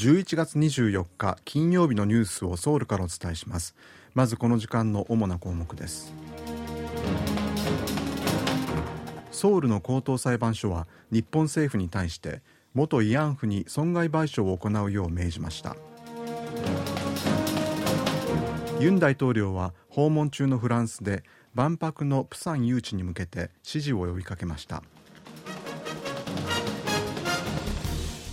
[0.00, 3.74] 11月24日金曜日のニュースをソウルからお伝えします。
[4.14, 6.14] まずこの時間の主な項目です。
[9.30, 12.40] ソウルの高等裁判所は日本政府に対して
[12.72, 15.76] 元慰安婦に損害賠償を行うよう命じました。
[18.78, 24.82] ユン大統領は訪問中のフランスで万博のプサン誘致に向けて支持を呼びかけました。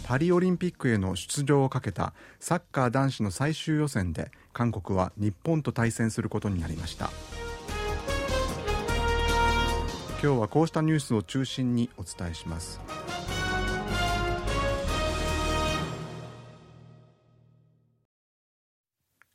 [0.07, 7.09] パリオリンピックへの出場をかけたサッカー男子の最終予選で韓国は日本と対戦することになりました。
[10.23, 12.79] 今日はこうしたニュースを中心にお伝えします。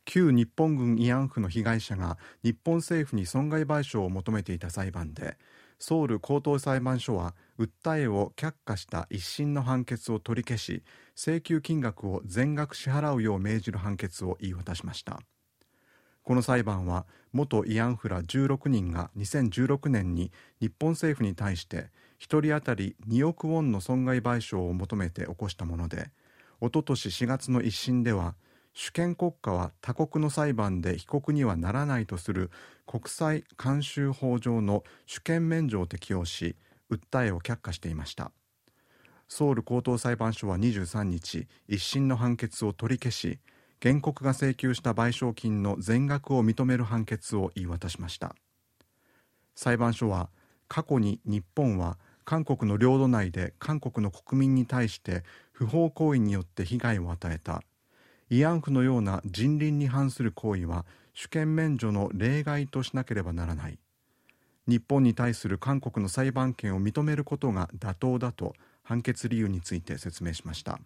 [0.07, 5.37] 旧日本軍慰安婦の被害者が日本政府に損害賠償を求めていた裁判で
[5.83, 10.85] ソウル高等裁判所は訴えを却下した一審の判決を取り消し
[11.17, 15.19] 請求金額を全額支払うよう命じる判決を言い渡しました。
[16.23, 21.91] この裁判は元慰安婦ら16人が2016年に日本政府に対して
[22.21, 26.13] 1人当たり2億ウォンの損害賠償を求めて起こしたもので
[26.61, 28.37] おととし4月の一審では
[28.75, 32.51] 主権国家は他国の裁判で被告にはならないとする
[32.87, 36.57] 国際慣習法上の主権免除を適用し
[36.91, 38.33] 訴えを却下していました。
[39.29, 43.39] ソウル高等裁判所は23日一審の判決を取り消し
[43.83, 48.35] 原告が請求した賠償金の全額を認める判決を言い渡しました。
[49.55, 50.31] 裁判所は
[50.69, 57.63] 過去に日本は韓国の領土内で韓国の国民に対して不法行為によって被害を与えた。
[58.33, 63.79] 慰安婦のような人倫に反する行為は主権免除の例外としなければならない。
[64.67, 70.81] 日本に対する韓国の裁判権を認めることが妥当だと判決理由について説明しました。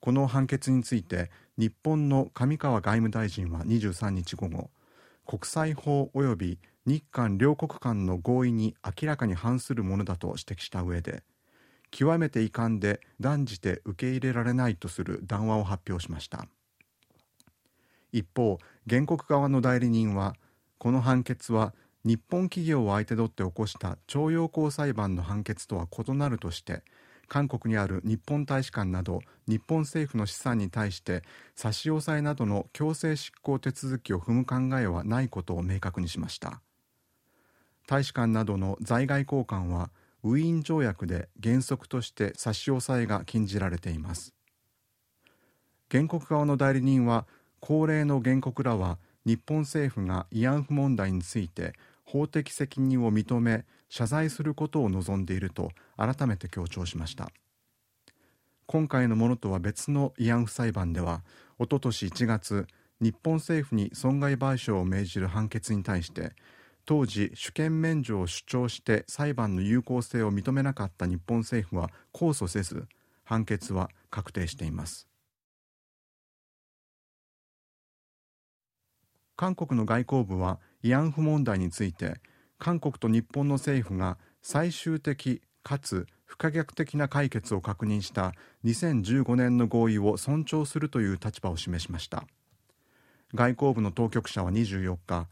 [0.00, 4.68] この判決について日本の上川外務大臣は23日午後
[5.26, 11.22] 国際法及び日韓両国間の合意に明らかに反するものだと指摘した上で
[11.96, 16.46] 極めて遺憾で断じて受け入れられないとする談話を発表しました。
[18.12, 20.36] 一方原告側の代理人は
[20.76, 21.72] この判決は
[22.04, 26.82] 日本企業を相手取って起こした徴用工裁判の判決とは異なるとして
[27.28, 31.22] 韓国にある日本大使館など日本政府の資産に対して
[31.54, 36.60] 差し押さえなどの強制執行手続きを踏む考えはないことを明確にしました。
[37.86, 39.90] 大使館などの在外交換は
[40.22, 44.34] ウィーン条約で原則として差し押さえが禁じられています。
[45.90, 47.26] 原告側の代理人は
[47.60, 57.30] 高齢の原告らは日本政府が慰安婦問題について法的責任を認め謝罪することを望んでいると改めて強調しました。
[58.66, 61.22] 今回のものとは別の慰安婦裁判では
[61.58, 62.66] おととし1月
[63.00, 66.32] 日本政府に損害賠償を命じる判決に対して
[66.86, 72.86] 当時主権免除を主張して裁判の有効性を認めなかった日本政府は控訴せず
[73.24, 75.08] 判決は確定しています。
[79.34, 82.20] 韓国の外交部は慰安婦問題について
[82.56, 88.32] 韓国と日本の政府が最終的かつ不可逆的な解決を確認した
[88.64, 92.24] 2015年の合意を尊重するという立場を示しました。
[93.34, 95.26] 外交部の当局者は24日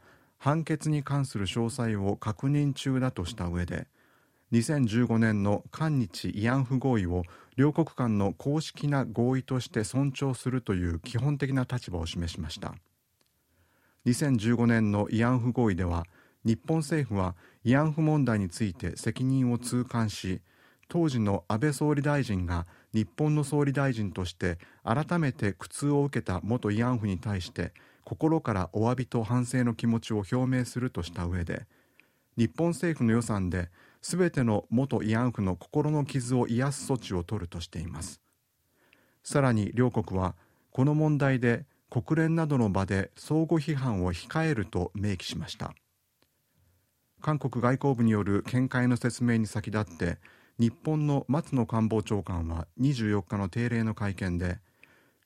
[0.44, 3.86] 判決に関する詳細を確認中だとした上で
[4.52, 7.22] 2015年の韓日慰安婦合意を
[7.56, 12.74] 両国間の公式な合意として尊重するという基本的な立場を示しました。
[14.04, 16.04] 2015年の慰安婦合意では
[16.44, 20.42] 日本政府は慰安婦問題について責任を痛感し
[20.90, 27.72] 当時の安倍総理大臣が日本の総理大臣として改めて苦痛を受けた元慰安婦に対して
[28.14, 31.66] 心からお詫びと反省の気持ちを表明するとした上で
[32.36, 33.70] 日本政府の予算で
[34.02, 38.20] 全ての元慰安婦の心の傷を癒す措置を取るとしています。
[39.24, 40.36] さらに両国は
[40.70, 45.74] この問題で国連などの場で相互批判を控えると明記しました。
[47.20, 50.18] 韓国外交部による見解の説明に先立って
[50.60, 54.58] 日本の松野官房長官は24日の定例の会見で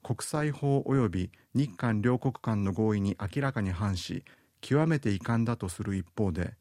[0.02, 4.24] 国際法及び日韓両国間の合意に明らかに反し
[4.60, 6.54] 極めて遺憾だとする一方で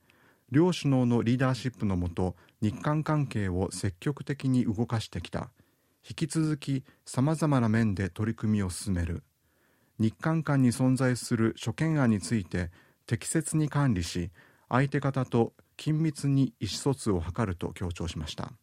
[0.50, 5.50] 両首脳のリーダーシップのもと日韓関係を積極的に動かしてきた。
[6.10, 9.24] 引き続きさまざまな面で取り組みを進める。
[10.00, 12.72] 日韓間に存在する諸懸案について
[13.06, 14.32] 適切に管理し
[14.70, 18.54] 相手方と緊密に意思疎通を図ると強調しました。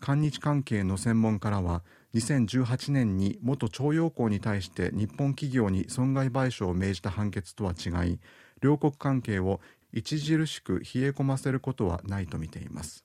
[0.00, 1.84] 韓日関係の専門家らは
[2.14, 8.18] 2018年に元徴用工に対して日本企業に損害賠償を命じた判決とは違い
[8.60, 9.60] 両国関係を
[9.96, 13.04] 著しく冷え込ませることはないと見ています。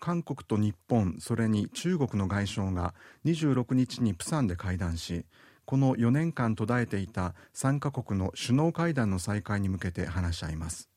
[0.00, 2.94] 韓国と日本それに中国の外相が
[3.26, 5.26] 26日にプサンで会談し
[5.70, 10.90] この4年間途絶えていた3カ国の首脳会談の再開に向けて話し合います。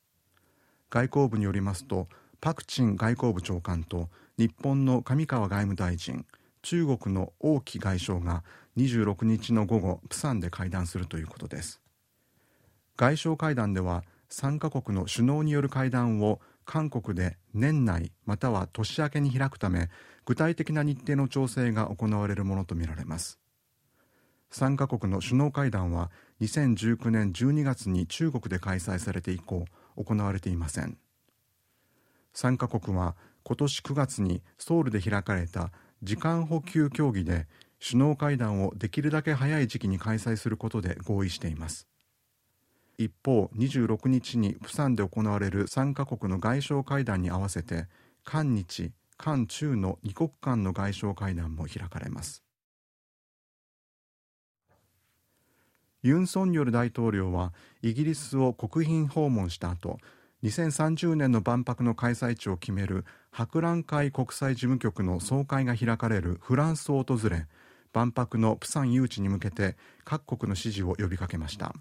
[0.89, 2.07] 外交部によりますと
[2.41, 4.09] パク・チン外交部長官と
[4.39, 6.25] 日本の上川外務大臣
[6.63, 8.43] 中国の王毅外相が
[8.75, 11.79] 26日の午後プサンで会談するということです。
[12.97, 19.91] 外相会談では3カ国の首脳による会談を韓国で年内または年明けに開くため
[20.25, 23.42] 具体的な日程の調整が行われるものとみられます。
[24.53, 26.11] 3カ国の首脳会談は
[26.41, 29.65] 2019年12月に中国で開催されて以降
[29.97, 30.97] 行われていません。
[32.35, 35.71] 3カ国は今年9月にソウルで開かれた
[36.03, 37.47] 時間補給協議で
[37.83, 41.87] 首脳会談をできるだけ早い時期に開催することで合意しています。
[42.99, 47.87] 一方26日にプサンで行われる3カ国の外相会談に合わせて
[48.23, 52.42] 韓日韓中の2国間の外相会談も開かれます。
[56.03, 59.97] ユン・ソンニョル大統領はイギリスを国賓訪問した後
[60.43, 67.47] 2030年の万博の開催地を決める博覧会国際事務局の総会が開かれるフランスを訪れ
[67.93, 71.73] 万博のプサン誘致に向けて各国の支持を呼びかけました。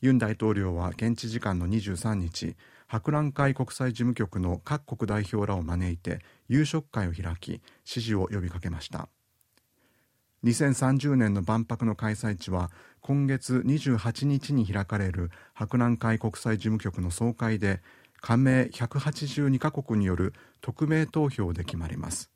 [0.00, 2.56] ユン大統領は現地時間の23日
[2.86, 9.08] 博覧会国際事務局の各国代表らを招いて夕食会を開き支持を呼びかけました。
[10.44, 17.80] 2030年の万博の開催地は今月28日に開かれる博覧会国際事務局の総会で
[18.20, 22.30] 加盟182カ国による匿名投票で決まります。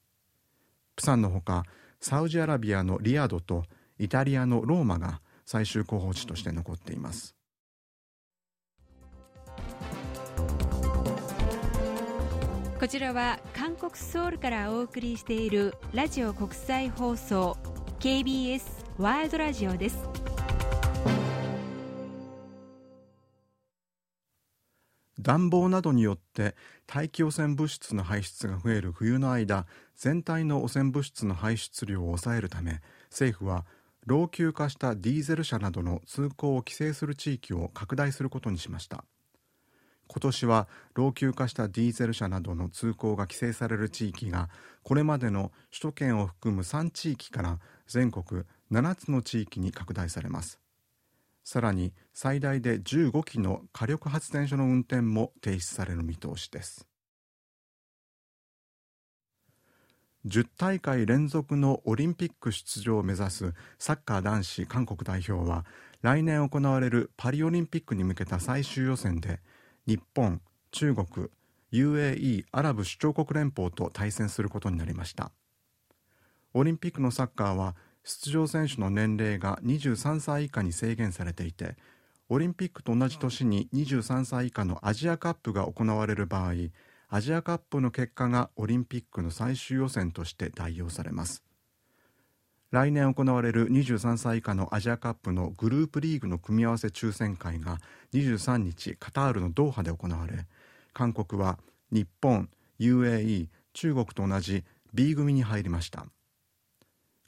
[0.94, 1.64] プサンのほか
[2.00, 3.64] サウジアラビアのリヤドと
[3.99, 7.35] イタリアのローマが最終候補地として残っています。
[12.79, 17.56] こちらは韓国ソウルからお送りしているラジオ国際放送
[17.99, 18.63] KBS
[18.99, 19.97] ワールドラジオです。
[25.19, 26.55] 暖房などによって
[26.87, 29.67] 大気汚染物質の排出が増える冬の間
[29.97, 33.65] 全体の汚染物質の排出量を抑えるため政府は
[34.05, 39.05] 老朽化したディーゼル車などの通行を規制する地域を拡大することにしました。
[40.09, 44.49] 今年は老朽化したディーゼル車などの通行が規制される地域が
[44.83, 50.61] これまでの首都圏を含む3地域から全国7つの地域に拡大されます。
[51.44, 56.88] さらに最大で15基の火力発電所の運転も停止される見通しです。
[60.27, 65.65] 10大会連続のオリンピック出場を目指すサッカー男子韓国代表は
[66.03, 69.41] 来年行われるパリオリンピックに向けた最終予選で
[69.87, 70.41] 日本、
[70.73, 71.29] 中国、
[71.73, 75.31] UAE アラブ首長国連邦と対戦することになりました。
[76.58, 81.76] オリンピックのサッカーは出場選手の年齢が23歳以下に制限されていて
[82.31, 86.52] オリンピックと同じ年に23歳以下のアジアカップが行われる場合
[87.11, 91.45] アジアカップの結果がオリンピックの最終予選として代用されます。
[92.73, 97.78] 来年行われる23歳以下のアジアカップのグループリーグの組み合わせ抽選会が
[98.12, 100.47] 23日カタールのドーハで行われ
[100.92, 101.59] 韓国は
[101.92, 102.49] 日本
[102.81, 106.07] UAE 中国と同じ B 組に入りました。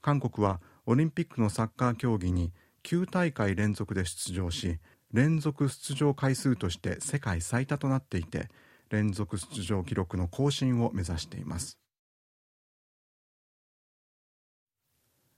[0.09, 2.51] 韓国はオリンピックのサッカー競技に
[2.83, 4.79] 9大会連続で出場し
[5.13, 8.49] 連続出場回数として世界最多となっていて
[8.89, 11.77] 連続出場記録の更新を目指しています。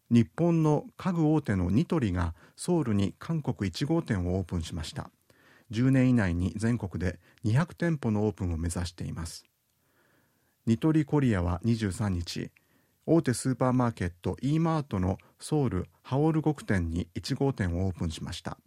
[0.09, 5.11] 日本の家具大手のニトリがソウルに韓国1号店をオープンしました。
[5.73, 9.45] 10年以内に全国で200店舗のオープンを目指しています。
[10.65, 12.53] ニトリコリアは23日
[13.07, 18.59] 大手スーパーマーケット e マートのソウルハオル国店に1号店をオープンしました。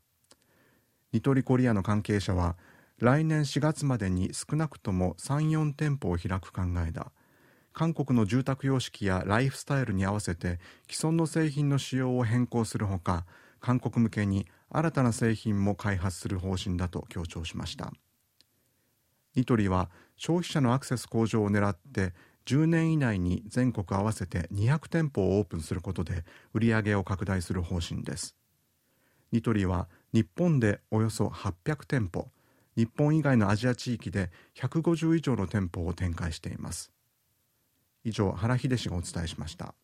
[1.12, 2.58] ニトリコリアの関係者は
[2.98, 7.12] 来年4月までに少なくとも34店舗を開く考えだ。
[7.74, 10.60] 韓国の住宅様式やライフスタイルに合わせて
[10.90, 13.26] 既存の製品の仕様を変更するほか
[13.60, 17.92] 韓国向けに新たな製品も開発する方針だと強調しました。
[19.36, 22.14] ニトリは消費者のアクセス向上を狙って
[22.46, 28.36] 10年以内に全国合わせて200店舗をオープンすることで売り上げを拡大する方針です。
[29.32, 32.30] ニトリは日本でおよそ800店舗
[32.76, 36.92] 日本以外のアジア地域で150以上の店舗を展開しています。
[38.04, 39.76] 以上原秀氏がお伝えしました。